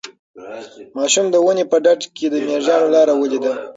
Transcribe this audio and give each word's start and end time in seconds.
ماشوم 0.95 1.25
د 1.31 1.35
ونې 1.45 1.65
په 1.71 1.77
ډډ 1.83 2.01
کې 2.15 2.25
د 2.33 2.35
مېږیانو 2.47 2.87
لاره 2.95 3.13
ولیده. 3.15 3.53